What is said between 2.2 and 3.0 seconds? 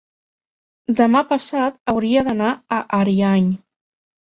d'anar a